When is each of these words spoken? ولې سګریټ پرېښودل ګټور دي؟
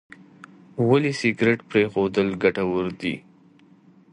ولې 0.89 1.11
سګریټ 1.19 1.59
پرېښودل 1.69 2.27
ګټور 2.43 2.85
دي؟ 3.01 3.15